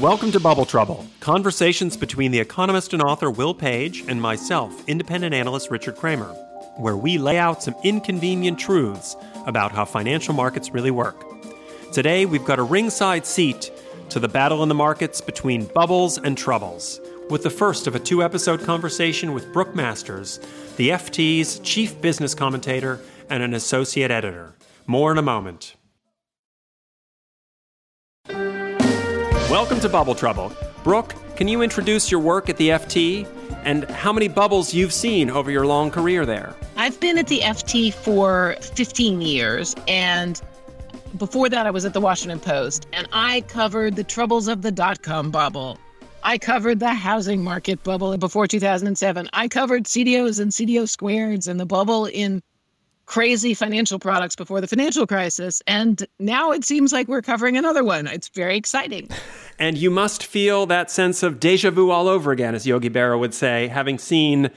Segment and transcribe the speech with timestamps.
[0.00, 5.32] Welcome to Bubble Trouble, conversations between the economist and author Will Page and myself, independent
[5.32, 6.32] analyst Richard Kramer,
[6.76, 9.14] where we lay out some inconvenient truths
[9.46, 11.24] about how financial markets really work.
[11.92, 13.70] Today, we've got a ringside seat
[14.08, 17.00] to the battle in the markets between bubbles and troubles,
[17.30, 20.40] with the first of a two episode conversation with Brooke Masters,
[20.76, 22.98] the FT's chief business commentator
[23.30, 24.54] and an associate editor.
[24.88, 25.76] More in a moment.
[29.54, 30.52] Welcome to Bubble Trouble.
[30.82, 33.24] Brooke, can you introduce your work at the FT
[33.62, 36.56] and how many bubbles you've seen over your long career there?
[36.76, 40.42] I've been at the FT for 15 years and
[41.18, 44.72] before that I was at the Washington Post and I covered the troubles of the
[44.72, 45.78] dot com bubble.
[46.24, 49.28] I covered the housing market bubble before 2007.
[49.34, 52.42] I covered CDOs and CDO squareds and the bubble in
[53.06, 55.62] crazy financial products before the financial crisis.
[55.66, 58.06] And now it seems like we're covering another one.
[58.08, 59.08] It's very exciting.
[59.58, 63.18] And you must feel that sense of deja vu all over again, as Yogi Berra
[63.18, 64.50] would say, having seen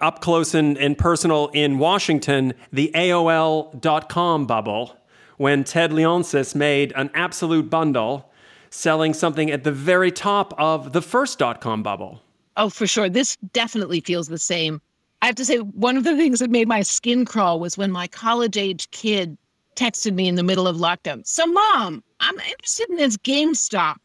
[0.00, 4.96] up close and, and personal in Washington the AOL.com bubble
[5.36, 8.30] when Ted Leonsis made an absolute bundle
[8.70, 12.22] selling something at the very top of the first dot com bubble.
[12.56, 13.08] Oh, for sure.
[13.08, 14.80] This definitely feels the same.
[15.22, 17.90] I have to say, one of the things that made my skin crawl was when
[17.90, 19.36] my college age kid
[19.76, 21.26] texted me in the middle of lockdown.
[21.26, 23.96] So, mom, I'm interested in this GameStop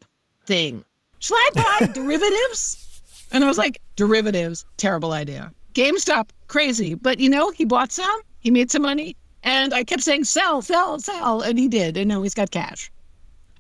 [0.52, 0.84] thing.
[1.20, 3.02] Should I buy derivatives?
[3.32, 5.54] And I was like, derivatives, terrible idea.
[5.74, 6.94] GameStop, crazy.
[6.94, 9.16] But you know, he bought some, he made some money.
[9.44, 11.42] And I kept saying, sell, sell, sell.
[11.42, 11.96] And he did.
[11.96, 12.92] And now he's got cash.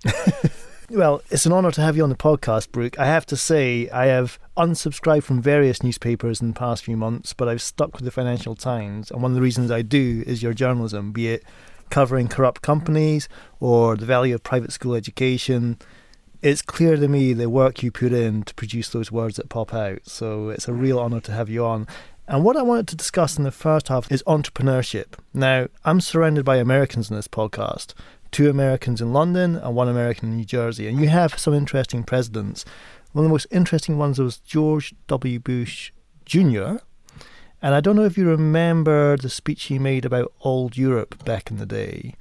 [0.93, 2.99] Well, it's an honour to have you on the podcast, Brooke.
[2.99, 7.31] I have to say, I have unsubscribed from various newspapers in the past few months,
[7.31, 9.09] but I've stuck with the Financial Times.
[9.09, 11.45] And one of the reasons I do is your journalism, be it
[11.91, 13.29] covering corrupt companies
[13.61, 15.77] or the value of private school education.
[16.41, 19.75] It's clear to me the work you put in to produce those words that pop
[19.75, 19.99] out.
[20.07, 21.85] So it's a real honour to have you on.
[22.27, 25.19] And what I wanted to discuss in the first half is entrepreneurship.
[25.35, 27.93] Now, I'm surrounded by Americans in this podcast,
[28.31, 30.87] two Americans in London and one American in New Jersey.
[30.87, 32.65] And you have some interesting presidents.
[33.11, 35.39] One of the most interesting ones was George W.
[35.39, 35.91] Bush
[36.25, 36.77] Jr.
[37.61, 41.51] And I don't know if you remember the speech he made about old Europe back
[41.51, 42.15] in the day,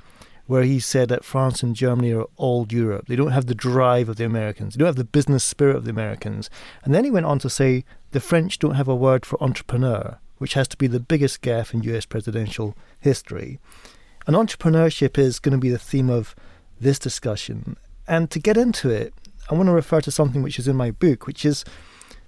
[0.50, 3.06] where he said that France and Germany are old Europe.
[3.06, 5.84] They don't have the drive of the Americans, they don't have the business spirit of
[5.84, 6.50] the Americans.
[6.82, 10.18] And then he went on to say the French don't have a word for entrepreneur,
[10.38, 13.60] which has to be the biggest gaffe in US presidential history.
[14.26, 16.34] And entrepreneurship is going to be the theme of
[16.80, 17.76] this discussion.
[18.08, 19.14] And to get into it,
[19.52, 21.64] I want to refer to something which is in my book, which is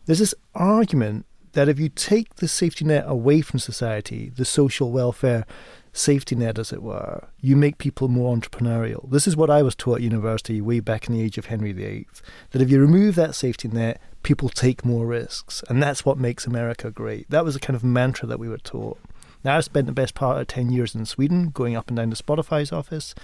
[0.07, 4.93] there's this argument that if you take the safety net away from society, the social
[4.93, 5.45] welfare
[5.93, 9.11] safety net, as it were, you make people more entrepreneurial.
[9.11, 11.73] This is what I was taught at university way back in the age of Henry
[11.73, 12.07] VIII
[12.51, 15.63] that if you remove that safety net, people take more risks.
[15.69, 17.29] And that's what makes America great.
[17.31, 18.99] That was a kind of mantra that we were taught.
[19.45, 22.11] Now, I've spent the best part of 10 years in Sweden, going up and down
[22.11, 23.15] to Spotify's office.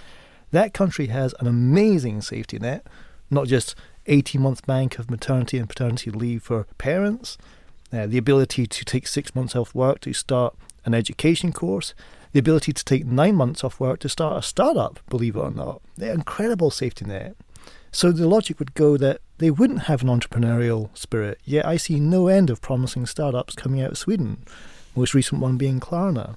[0.51, 2.85] That country has an amazing safety net,
[3.31, 3.75] not just
[4.07, 7.37] 18 month bank of maternity and paternity leave for parents,
[7.93, 10.55] uh, the ability to take six months off work to start
[10.85, 11.93] an education course,
[12.31, 15.51] the ability to take nine months off work to start a startup, believe it or
[15.51, 15.81] not.
[15.97, 17.35] They're incredible safety net.
[17.91, 21.99] So the logic would go that they wouldn't have an entrepreneurial spirit, yet I see
[21.99, 24.45] no end of promising startups coming out of Sweden
[24.95, 26.35] most recent one being Klarna.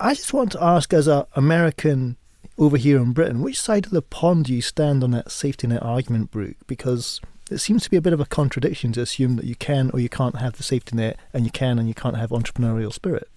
[0.00, 2.16] I just want to ask, as an American
[2.58, 5.66] over here in Britain, which side of the pond do you stand on that safety
[5.66, 6.56] net argument, Brooke?
[6.66, 7.20] Because
[7.50, 10.00] it seems to be a bit of a contradiction to assume that you can or
[10.00, 13.28] you can't have the safety net, and you can and you can't have entrepreneurial spirit.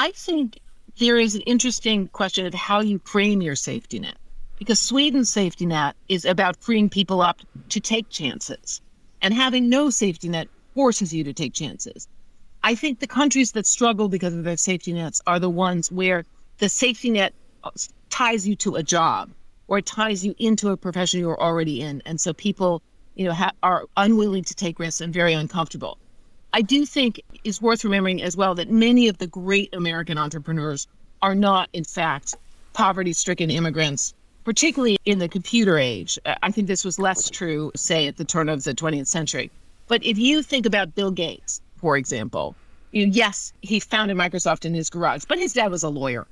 [0.00, 0.58] I think
[0.98, 4.16] there is an interesting question of how you frame your safety net.
[4.58, 8.80] Because Sweden's safety net is about freeing people up to take chances.
[9.20, 12.08] And having no safety net forces you to take chances.
[12.62, 16.24] I think the countries that struggle because of their safety nets are the ones where
[16.56, 17.34] the safety net
[18.08, 19.28] ties you to a job
[19.68, 22.02] or ties you into a profession you're already in.
[22.06, 22.80] And so people,
[23.16, 25.98] you know, ha- are unwilling to take risks and very uncomfortable.
[26.52, 30.88] I do think it's worth remembering as well that many of the great American entrepreneurs
[31.22, 32.34] are not, in fact,
[32.72, 34.14] poverty stricken immigrants,
[34.44, 36.18] particularly in the computer age.
[36.42, 39.50] I think this was less true, say, at the turn of the 20th century.
[39.86, 42.56] But if you think about Bill Gates, for example,
[42.92, 46.26] you know, yes, he founded Microsoft in his garage, but his dad was a lawyer.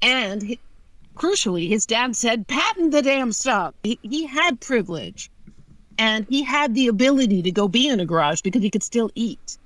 [0.00, 0.58] And he,
[1.16, 3.74] crucially, his dad said, patent the damn stuff.
[3.82, 5.30] He, he had privilege
[5.98, 9.10] and he had the ability to go be in a garage because he could still
[9.14, 9.58] eat.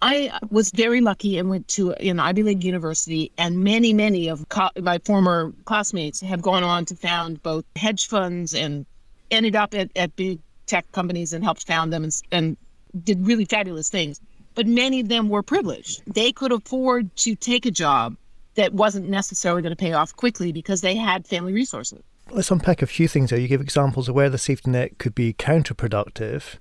[0.00, 4.48] I was very lucky and went to an Ivy League university, and many, many of
[4.48, 8.86] co- my former classmates have gone on to found both hedge funds and
[9.30, 12.56] ended up at, at big tech companies and helped found them and, and
[13.02, 14.20] did really fabulous things.
[14.54, 16.02] But many of them were privileged.
[16.06, 18.16] They could afford to take a job
[18.54, 22.02] that wasn't necessarily going to pay off quickly because they had family resources.
[22.30, 23.38] Let's unpack a few things there.
[23.38, 26.56] You give examples of where the safety net could be counterproductive,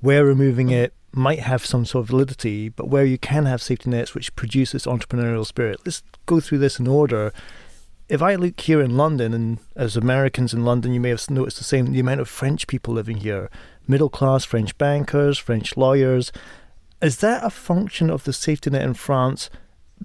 [0.00, 3.88] where removing it might have some sort of validity, but where you can have safety
[3.88, 5.78] nets which produce this entrepreneurial spirit.
[5.84, 7.32] Let's go through this in order.
[8.08, 11.58] If I look here in London, and as Americans in London, you may have noticed
[11.58, 13.48] the same the amount of French people living here,
[13.86, 16.32] middle class French bankers, French lawyers.
[17.00, 19.50] Is that a function of the safety net in France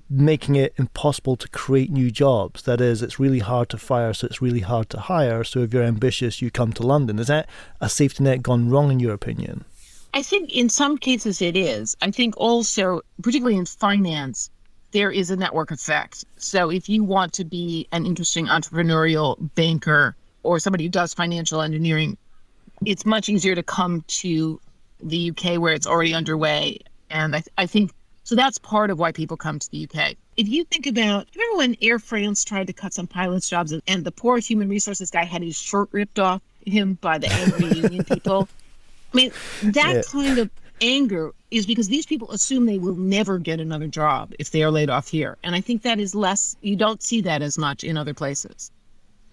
[0.09, 2.63] making it impossible to create new jobs?
[2.63, 5.43] That is, it's really hard to fire, so it's really hard to hire.
[5.43, 7.19] So if you're ambitious, you come to London.
[7.19, 7.49] Is that
[7.81, 9.65] a safety net gone wrong, in your opinion?
[10.13, 11.95] I think in some cases it is.
[12.01, 14.49] I think also, particularly in finance,
[14.91, 16.25] there is a network effect.
[16.37, 21.61] So if you want to be an interesting entrepreneurial banker or somebody who does financial
[21.61, 22.17] engineering,
[22.85, 24.59] it's much easier to come to
[25.01, 26.79] the UK where it's already underway.
[27.09, 27.91] And I, th- I think
[28.27, 30.15] so that's part of why people come to the UK.
[30.35, 34.03] If you think about, remember when Air France tried to cut some pilots' jobs and
[34.03, 38.03] the poor human resources guy had his shirt ripped off him by the angry union
[38.03, 38.49] people?
[39.13, 39.31] I mean,
[39.63, 40.01] that yeah.
[40.11, 40.49] kind of
[40.81, 44.71] anger is because these people assume they will never get another job if they are
[44.71, 45.37] laid off here.
[45.41, 48.71] And I think that is less, you don't see that as much in other places.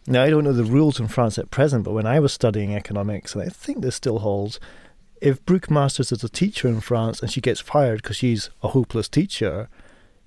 [0.07, 2.77] Now, I don't know the rules in France at present, but when I was studying
[2.77, 4.61] economics, and I think this still holds,
[5.25, 8.69] if Brooke Masters is a teacher in France and she gets fired because she's a
[8.69, 9.71] hopeless teacher,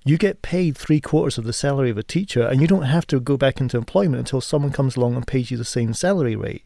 [0.04, 3.06] you get paid three quarters of the salary of a teacher, and you don't have
[3.06, 6.34] to go back into employment until someone comes along and pays you the same salary
[6.34, 6.64] rate.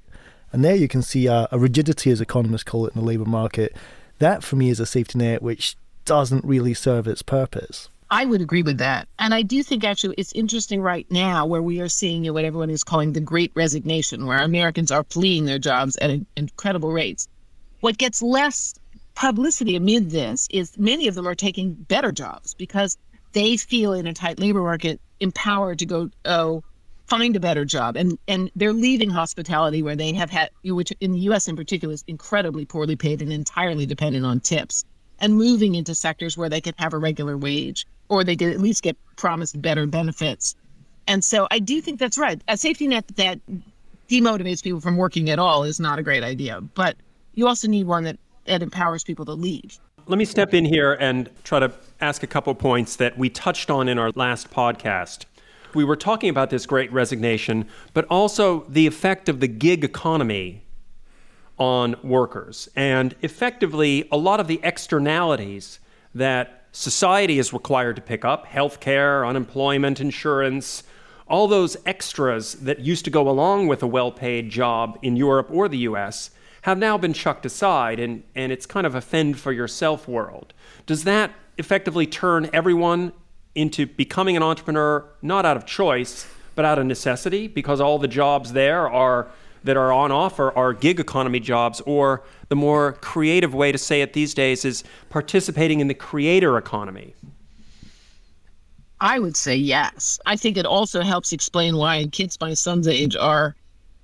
[0.51, 3.27] And there you can see a, a rigidity, as economists call it in the labour
[3.27, 3.77] market.
[4.19, 5.77] That, for me, is a safety net which
[6.07, 7.91] doesn't really serve its purpose.
[8.11, 9.09] I would agree with that.
[9.19, 12.71] And I do think actually it's interesting right now where we are seeing what everyone
[12.71, 17.29] is calling the great resignation, where Americans are fleeing their jobs at incredible rates.
[17.83, 18.75] What gets less
[19.17, 22.97] publicity amid this is many of them are taking better jobs because
[23.33, 26.63] they feel in a tight labor market empowered to go, oh,
[27.09, 31.11] find a better job and and they're leaving hospitality where they have had which in
[31.11, 34.85] the US in particular is incredibly poorly paid and entirely dependent on tips
[35.19, 38.61] and moving into sectors where they can have a regular wage or they can at
[38.61, 40.55] least get promised better benefits.
[41.09, 42.41] And so I do think that's right.
[42.47, 43.41] A safety net that
[44.09, 46.97] demotivates people from working at all is not a great idea, but
[47.35, 49.79] you also need one that, that empowers people to leave.
[50.07, 53.71] Let me step in here and try to ask a couple points that we touched
[53.71, 55.27] on in our last podcast
[55.75, 60.65] we were talking about this great resignation, but also the effect of the gig economy
[61.59, 65.79] on workers and effectively a lot of the externalities
[66.15, 70.83] that society is required to pick up healthcare, unemployment insurance,
[71.29, 75.49] all those extras that used to go along with a well paid job in Europe
[75.51, 76.31] or the US
[76.63, 80.53] have now been chucked aside and, and it's kind of a fend for yourself world.
[80.87, 83.13] Does that effectively turn everyone
[83.55, 88.09] into becoming an entrepreneur not out of choice but out of necessity because all the
[88.09, 89.29] jobs there are
[89.65, 94.01] that are on offer are gig economy jobs or the more creative way to say
[94.01, 97.15] it these days is participating in the creator economy
[99.05, 100.21] I would say yes.
[100.27, 103.57] I think it also helps explain why kids my son's age are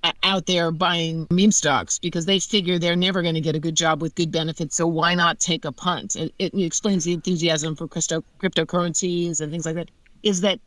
[0.04, 3.58] Uh, out there buying meme stocks because they figure they're never going to get a
[3.58, 4.76] good job with good benefits.
[4.76, 6.14] So why not take a punt?
[6.14, 9.90] It, it explains the enthusiasm for crypto, cryptocurrencies and things like that.
[10.22, 10.60] Is that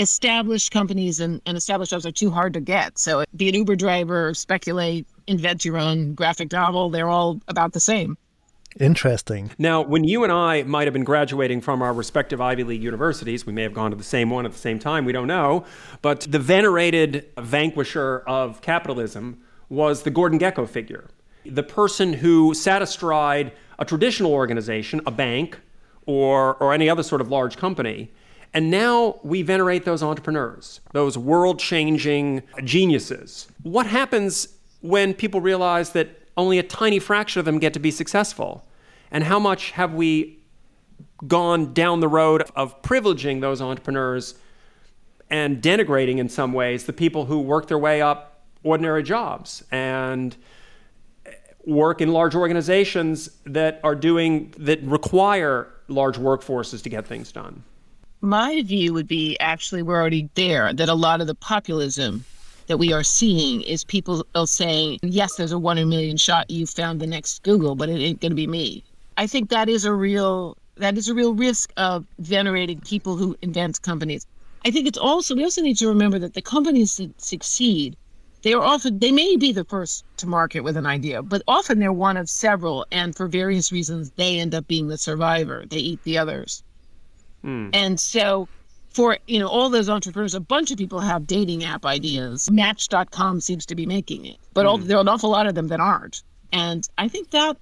[0.00, 2.98] established companies and, and established jobs are too hard to get.
[2.98, 6.90] So be an Uber driver, speculate, invent your own graphic novel.
[6.90, 8.16] They're all about the same.
[8.80, 9.50] Interesting.
[9.58, 13.46] Now, when you and I might have been graduating from our respective Ivy League universities,
[13.46, 15.64] we may have gone to the same one at the same time, we don't know,
[16.00, 21.08] but the venerated vanquisher of capitalism was the Gordon Gekko figure.
[21.44, 25.58] The person who sat astride a traditional organization, a bank,
[26.06, 28.10] or, or any other sort of large company.
[28.54, 33.48] And now we venerate those entrepreneurs, those world changing geniuses.
[33.62, 34.48] What happens
[34.80, 38.64] when people realize that only a tiny fraction of them get to be successful?
[39.10, 40.38] And how much have we
[41.26, 44.34] gone down the road of privileging those entrepreneurs
[45.30, 50.36] and denigrating in some ways the people who work their way up ordinary jobs and
[51.64, 57.62] work in large organizations that are doing that require large workforces to get things done?
[58.20, 62.24] My view would be actually we're already there, that a lot of the populism
[62.66, 66.50] that we are seeing is people saying, yes, there's a one in a million shot
[66.50, 68.84] you found the next Google, but it ain't going to be me.
[69.16, 73.36] I think that is a real that is a real risk of venerating people who
[73.42, 74.26] invent companies.
[74.64, 77.96] I think it's also we also need to remember that the companies that succeed,
[78.42, 81.78] they are often they may be the first to market with an idea, but often
[81.78, 85.64] they're one of several, and for various reasons they end up being the survivor.
[85.68, 86.62] They eat the others.
[87.44, 87.70] Mm.
[87.74, 88.48] And so
[88.94, 92.50] for you know all those entrepreneurs, a bunch of people have dating app ideas.
[92.50, 94.68] Match.com seems to be making it, but mm.
[94.68, 96.22] all, there are an awful lot of them that aren't.
[96.52, 97.56] And I think that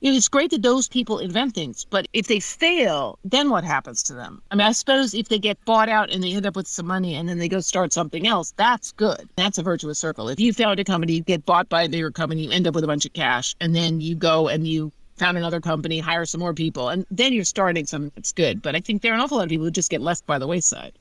[0.00, 3.64] you know, it's great that those people invent things, but if they fail, then what
[3.64, 4.40] happens to them?
[4.50, 6.86] I mean, I suppose if they get bought out and they end up with some
[6.86, 9.28] money and then they go start something else, that's good.
[9.36, 10.28] That's a virtuous circle.
[10.28, 12.76] If you found a company, you get bought by a bigger company, you end up
[12.76, 16.24] with a bunch of cash, and then you go and you found another company, hire
[16.24, 18.62] some more people, and then you're starting something that's good.
[18.62, 20.38] But I think there are an awful lot of people who just get left by
[20.38, 20.92] the wayside.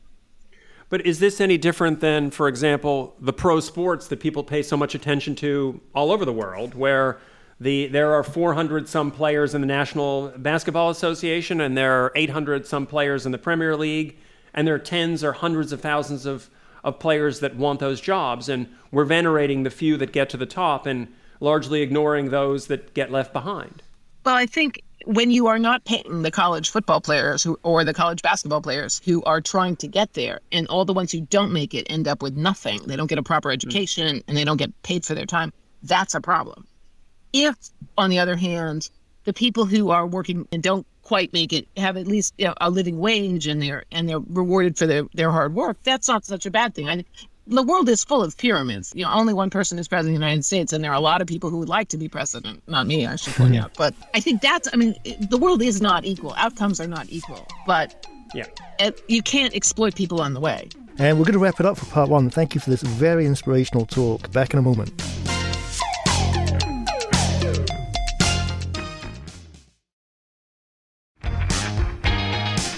[0.89, 4.77] But is this any different than, for example, the pro sports that people pay so
[4.77, 7.19] much attention to all over the world, where
[7.59, 12.65] the there are 400 some players in the National Basketball Association, and there are 800
[12.65, 14.17] some players in the Premier League,
[14.53, 16.49] and there are tens or hundreds of thousands of
[16.83, 20.45] of players that want those jobs, and we're venerating the few that get to the
[20.45, 21.07] top and
[21.41, 23.83] largely ignoring those that get left behind.
[24.27, 27.93] Well, I think when you are not paying the college football players who, or the
[27.93, 31.53] college basketball players who are trying to get there, and all the ones who don't
[31.53, 33.53] make it end up with nothing, they don't get a proper mm.
[33.53, 35.53] education and they don't get paid for their time,
[35.83, 36.67] that's a problem.
[37.31, 37.55] If,
[37.97, 38.89] on the other hand,
[39.23, 42.53] the people who are working and don't quite make it have at least you know,
[42.59, 46.25] a living wage and they're and they're rewarded for their, their hard work, that's not
[46.25, 46.89] such a bad thing.
[46.89, 47.05] I,
[47.47, 48.91] the world is full of pyramids.
[48.95, 50.99] You know, only one person is president of the United States, and there are a
[50.99, 52.61] lot of people who would like to be president.
[52.67, 53.63] Not me, I should point mm-hmm.
[53.63, 53.73] out.
[53.77, 54.67] But I think that's.
[54.73, 54.95] I mean,
[55.29, 56.33] the world is not equal.
[56.33, 57.47] Outcomes are not equal.
[57.65, 58.45] But yeah,
[58.79, 60.69] it, you can't exploit people on the way.
[60.99, 62.29] And we're going to wrap it up for part one.
[62.29, 64.31] Thank you for this very inspirational talk.
[64.31, 64.99] Back in a moment.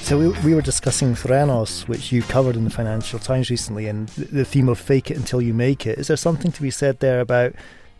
[0.10, 4.10] So we, we were discussing Theranos, which you covered in the Financial Times recently, and
[4.10, 6.00] the theme of fake it until you make it.
[6.00, 7.54] Is there something to be said there about,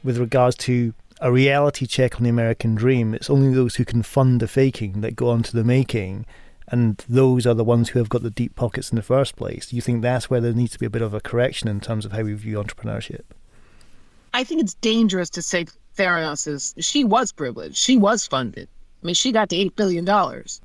[0.04, 3.14] with regards to a reality check on the American dream?
[3.14, 6.26] It's only those who can fund the faking that go on to the making,
[6.70, 9.68] and those are the ones who have got the deep pockets in the first place.
[9.68, 11.80] Do you think that's where there needs to be a bit of a correction in
[11.80, 13.22] terms of how we view entrepreneurship?
[14.34, 16.74] I think it's dangerous to say Theranos is.
[16.80, 17.78] She was privileged.
[17.78, 18.68] She was funded
[19.02, 20.06] I mean, she got to $8 billion.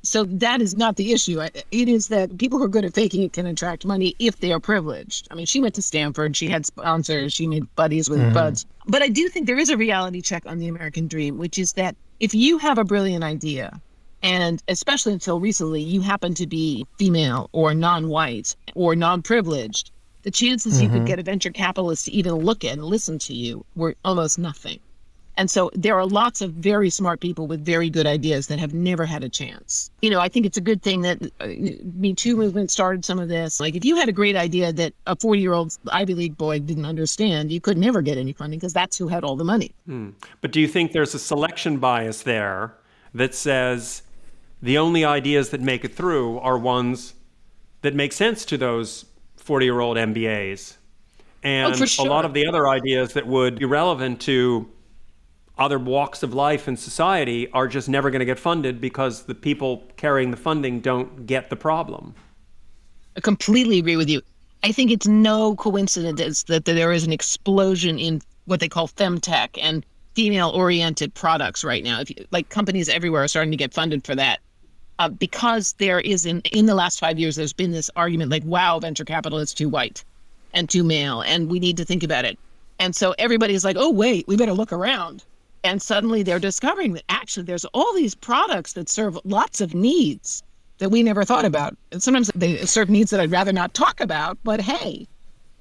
[0.02, 1.40] So that is not the issue.
[1.40, 4.52] It is that people who are good at faking it can attract money if they
[4.52, 5.28] are privileged.
[5.30, 8.34] I mean, she went to Stanford, she had sponsors, she made buddies with mm-hmm.
[8.34, 8.66] buds.
[8.86, 11.74] But I do think there is a reality check on the American dream, which is
[11.74, 13.80] that if you have a brilliant idea,
[14.22, 19.92] and especially until recently, you happen to be female or non white or non privileged,
[20.22, 20.82] the chances mm-hmm.
[20.82, 21.06] you could mm-hmm.
[21.06, 24.80] get a venture capitalist to even look at and listen to you were almost nothing.
[25.36, 28.72] And so there are lots of very smart people with very good ideas that have
[28.72, 29.90] never had a chance.
[30.00, 31.46] You know, I think it's a good thing that uh,
[31.94, 33.58] Me Too movement started some of this.
[33.58, 36.60] Like, if you had a great idea that a 40 year old Ivy League boy
[36.60, 39.74] didn't understand, you could never get any funding because that's who had all the money.
[39.86, 40.10] Hmm.
[40.40, 42.74] But do you think there's a selection bias there
[43.12, 44.02] that says
[44.62, 47.14] the only ideas that make it through are ones
[47.82, 49.04] that make sense to those
[49.36, 50.76] 40 year old MBAs?
[51.42, 52.06] And oh, sure.
[52.06, 54.66] a lot of the other ideas that would be relevant to
[55.58, 59.34] other walks of life and society are just never going to get funded because the
[59.34, 62.14] people carrying the funding don't get the problem.
[63.16, 64.20] I completely agree with you.
[64.64, 69.50] I think it's no coincidence that there is an explosion in what they call femtech
[69.60, 72.00] and female oriented products right now.
[72.00, 74.40] If you, like companies everywhere are starting to get funded for that.
[75.00, 78.44] Uh, because there is in in the last five years, there's been this argument like,
[78.44, 80.04] wow, venture capital is too white
[80.52, 82.38] and too male, and we need to think about it.
[82.78, 85.24] And so everybody's like, oh wait, we better look around
[85.64, 90.42] And suddenly they're discovering that actually there's all these products that serve lots of needs
[90.78, 91.76] that we never thought about.
[91.90, 95.08] And sometimes they serve needs that I'd rather not talk about, but hey.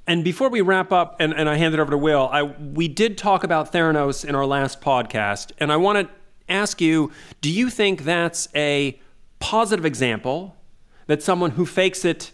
[0.05, 2.89] And before we wrap up and, and I hand it over to Will, I we
[2.89, 6.13] did talk about Theranos in our last podcast, and I want to
[6.49, 8.99] ask you, do you think that's a
[9.39, 10.57] positive example
[11.07, 12.31] that someone who fakes it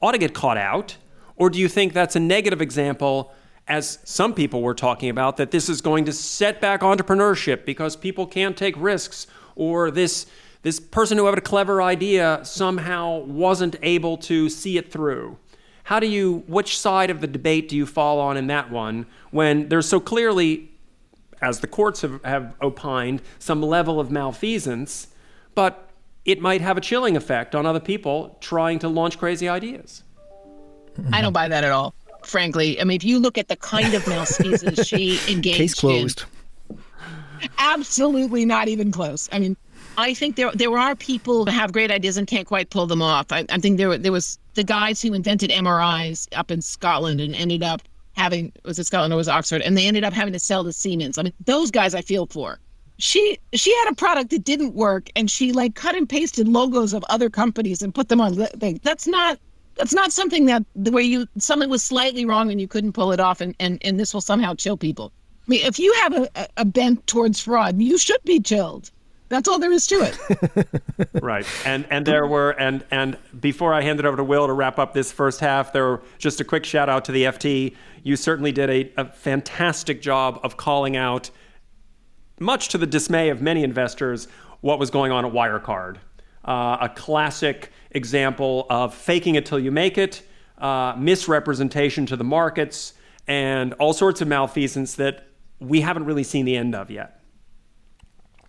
[0.00, 0.96] ought to get caught out?
[1.36, 3.32] Or do you think that's a negative example
[3.72, 7.96] as some people were talking about, that this is going to set back entrepreneurship because
[7.96, 9.26] people can't take risks,
[9.56, 10.26] or this
[10.60, 15.38] this person who had a clever idea somehow wasn't able to see it through.
[15.84, 19.06] How do you which side of the debate do you fall on in that one
[19.30, 20.70] when there's so clearly
[21.40, 25.08] as the courts have, have opined some level of malfeasance,
[25.54, 25.88] but
[26.26, 30.04] it might have a chilling effect on other people trying to launch crazy ideas.
[31.10, 31.94] I don't buy that at all
[32.26, 32.80] frankly.
[32.80, 36.24] I mean, if you look at the kind of malfeasance she engaged Case closed.
[36.70, 36.76] in,
[37.58, 39.28] absolutely not even close.
[39.32, 39.56] I mean,
[39.98, 43.02] I think there there are people who have great ideas and can't quite pull them
[43.02, 43.30] off.
[43.30, 47.34] I, I think there there was the guys who invented MRIs up in Scotland and
[47.34, 47.82] ended up
[48.14, 50.64] having was it Scotland or was it Oxford, and they ended up having to sell
[50.64, 51.18] to Siemens.
[51.18, 52.58] I mean, those guys I feel for.
[52.98, 56.92] She she had a product that didn't work, and she like cut and pasted logos
[56.92, 58.46] of other companies and put them on.
[58.82, 59.38] That's not
[59.82, 63.10] that's not something that the way you something was slightly wrong and you couldn't pull
[63.10, 65.10] it off and and, and this will somehow chill people.
[65.44, 68.92] I mean if you have a, a bent towards fraud you should be chilled.
[69.28, 70.68] That's all there is to it.
[71.22, 71.46] Right.
[71.66, 74.78] And and there were and and before i hand it over to will to wrap
[74.78, 77.74] up this first half there were just a quick shout out to the ft
[78.04, 81.30] you certainly did a, a fantastic job of calling out
[82.38, 84.28] much to the dismay of many investors
[84.60, 85.96] what was going on at wirecard
[86.44, 90.22] uh, a classic example of faking it till you make it,
[90.58, 92.94] uh, misrepresentation to the markets,
[93.26, 95.28] and all sorts of malfeasance that
[95.60, 97.20] we haven't really seen the end of yet.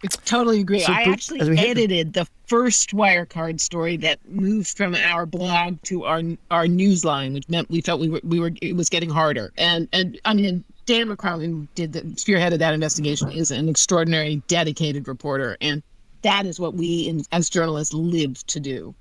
[0.03, 0.81] I totally agree.
[0.81, 6.21] So, I actually edited the first Wirecard story that moved from our blog to our
[6.51, 9.53] our newsline, which meant we felt we were we were it was getting harder.
[9.57, 15.07] And and I mean Dan McCarlin did the spearheaded that investigation is an extraordinary dedicated
[15.07, 15.81] reporter and
[16.23, 18.95] that is what we in, as journalists live to do.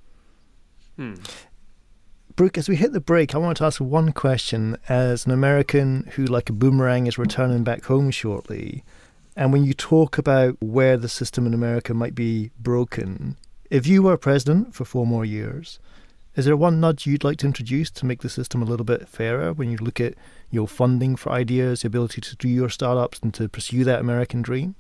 [0.97, 1.15] Hmm.
[2.35, 4.77] Brooke, as we hit the break, I want to ask one question.
[4.89, 8.85] As an American who, like a boomerang, is returning back home shortly,
[9.37, 13.37] and when you talk about where the system in America might be broken,
[13.71, 15.79] if you were president for four more years,
[16.35, 19.09] is there one nudge you'd like to introduce to make the system a little bit
[19.09, 20.15] fairer when you look at
[20.51, 24.41] your funding for ideas, the ability to do your startups and to pursue that American
[24.41, 24.75] dream?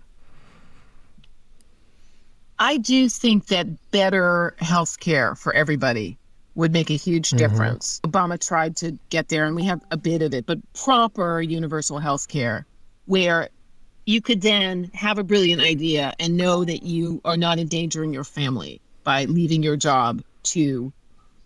[2.62, 6.16] I do think that better health care for everybody
[6.54, 7.38] would make a huge mm-hmm.
[7.38, 7.98] difference.
[7.98, 8.10] Mm-hmm.
[8.16, 11.98] Obama tried to get there, and we have a bit of it, but proper universal
[11.98, 12.64] health care
[13.06, 13.48] where
[14.06, 18.22] you could then have a brilliant idea and know that you are not endangering your
[18.22, 20.92] family by leaving your job to,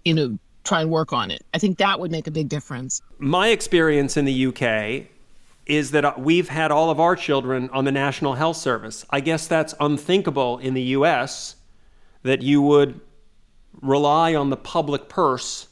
[0.05, 1.43] you know, try and work on it.
[1.55, 3.01] I think that would make a big difference.
[3.19, 5.09] My experience in the UK
[5.67, 9.05] is that we've had all of our children on the National Health Service.
[9.11, 11.57] I guess that's unthinkable in the US
[12.23, 13.01] that you would
[13.83, 15.69] rely on the public purse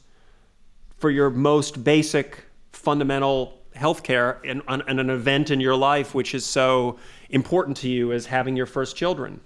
[0.97, 6.33] for your most basic fundamental health care and, and an event in your life which
[6.33, 6.97] is so
[7.29, 9.39] important to you as having your first children.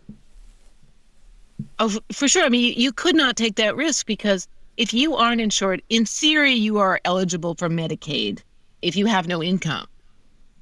[1.80, 2.46] Oh, for sure.
[2.46, 6.54] I mean, you could not take that risk because if you aren't insured, in theory,
[6.54, 8.42] you are eligible for Medicaid
[8.82, 9.88] if you have no income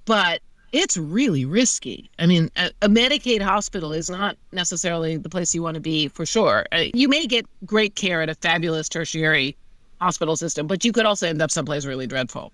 [0.08, 0.42] but
[0.72, 2.10] it's really risky.
[2.18, 6.08] I mean, a, a, Medicaid hospital is not necessarily the place you want to be
[6.08, 6.66] for sure.
[6.72, 9.56] Uh, you may get great care at a fabulous tertiary
[10.02, 12.52] hospital system, but you could also end up someplace really dreadful.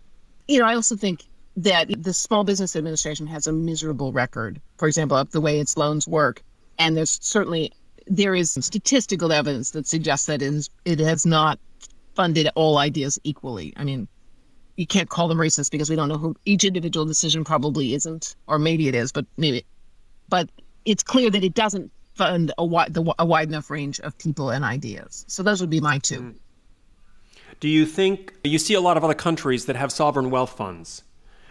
[0.47, 1.23] You know, I also think
[1.55, 5.77] that the Small Business Administration has a miserable record, for example, of the way its
[5.77, 6.41] loans work.
[6.79, 7.71] And there's certainly
[8.07, 11.59] there is statistical evidence that suggests that it, has not
[12.15, 13.73] funded all ideas equally.
[13.77, 14.07] I mean,
[14.75, 18.35] you can't call them racist because we don't know who each individual decision probably isn't,
[18.47, 19.65] or maybe it is, but maybe,
[20.29, 20.49] but
[20.85, 24.49] it's clear that it doesn't fund a wide, the, a wide enough range of people
[24.49, 25.25] and ideas.
[25.27, 26.21] So those would be my two.
[26.21, 26.35] Mm.
[27.59, 31.03] Do you think you see a lot of other countries that have sovereign wealth funds,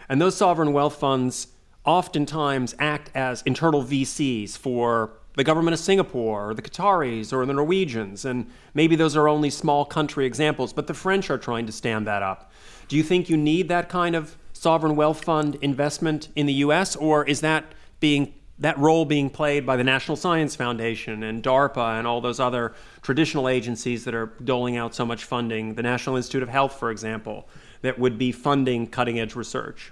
[0.09, 1.47] and those sovereign wealth funds
[1.85, 7.53] oftentimes act as internal VCs for the government of Singapore or the Qataris or the
[7.53, 11.71] Norwegians, and maybe those are only small country examples, but the French are trying to
[11.71, 12.51] stand that up.
[12.93, 16.95] Do you think you need that kind of sovereign wealth fund investment in the U.S.,
[16.95, 17.65] or is that
[17.99, 22.39] being that role being played by the National Science Foundation and DARPA and all those
[22.39, 26.77] other traditional agencies that are doling out so much funding, the National Institute of Health,
[26.77, 27.49] for example,
[27.81, 29.91] that would be funding cutting edge research?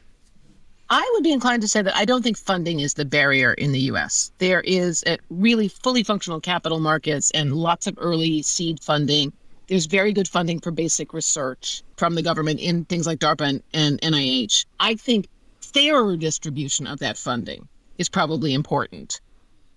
[0.92, 3.72] I would be inclined to say that I don't think funding is the barrier in
[3.72, 4.32] the US.
[4.38, 9.34] There is a really fully functional capital markets and lots of early seed funding.
[9.72, 13.64] There's very good funding for basic research from the government in things like DARPA and,
[13.74, 14.66] and NIH.
[14.82, 15.30] I think
[15.62, 19.22] fairer distribution of that funding is probably important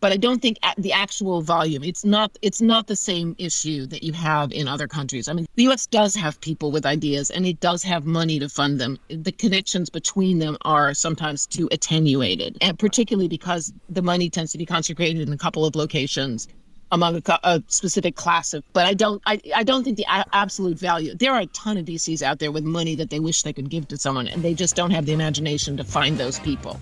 [0.01, 1.83] but I don't think the actual volume.
[1.83, 2.37] It's not.
[2.43, 5.29] It's not the same issue that you have in other countries.
[5.29, 5.87] I mean, the U.S.
[5.87, 8.99] does have people with ideas, and it does have money to fund them.
[9.09, 14.59] The connections between them are sometimes too attenuated, and particularly because the money tends to
[14.59, 16.49] be concentrated in a couple of locations
[16.93, 20.79] among a, a, specific class of but i don't I, I don't think the absolute
[20.79, 23.53] value there are a ton of VCs out there with money that they wish they
[23.53, 26.81] could give to someone and they just don't have the imagination to find those people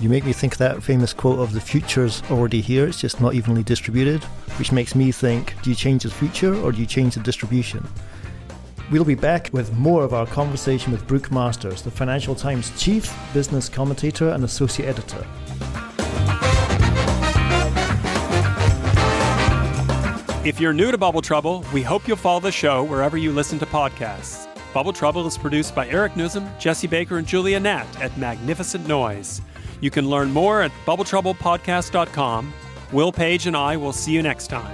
[0.00, 3.34] you make me think that famous quote of the future's already here, it's just not
[3.34, 4.22] evenly distributed,
[4.58, 7.86] which makes me think do you change the future or do you change the distribution?
[8.90, 13.12] We'll be back with more of our conversation with Brooke Masters, the Financial Times chief
[13.32, 15.26] business commentator and associate editor.
[20.46, 23.58] If you're new to Bubble Trouble, we hope you'll follow the show wherever you listen
[23.58, 24.46] to podcasts.
[24.72, 29.42] Bubble Trouble is produced by Eric Nuzum, Jesse Baker, and Julia Nat at Magnificent Noise.
[29.80, 32.54] You can learn more at bubbletroublepodcast.com.
[32.92, 34.72] Will Page and I will see you next time.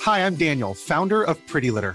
[0.00, 1.94] Hi, I'm Daniel, founder of Pretty Litter.